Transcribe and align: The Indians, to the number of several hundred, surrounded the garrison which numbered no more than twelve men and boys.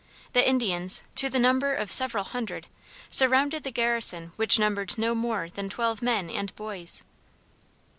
The 0.33 0.49
Indians, 0.49 1.03
to 1.13 1.29
the 1.29 1.37
number 1.37 1.75
of 1.75 1.91
several 1.91 2.23
hundred, 2.23 2.65
surrounded 3.11 3.61
the 3.63 3.69
garrison 3.69 4.31
which 4.35 4.57
numbered 4.57 4.97
no 4.97 5.13
more 5.13 5.47
than 5.51 5.69
twelve 5.69 6.01
men 6.01 6.27
and 6.27 6.55
boys. 6.55 7.03